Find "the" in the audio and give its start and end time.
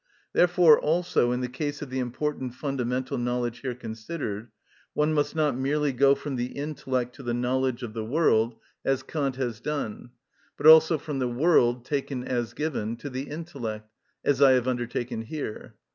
1.41-1.47, 1.91-1.99, 6.37-6.53, 7.21-7.35, 7.93-8.03, 11.19-11.27, 13.11-13.29